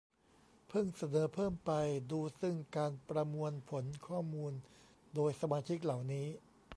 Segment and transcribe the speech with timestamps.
[0.67, 1.71] เพิ่งเสนอเพิ่มไป
[2.11, 4.53] ดู ซึ่งการประมวลผลข้อมูล
[5.15, 6.27] โดยสมาชิกเหล่านี้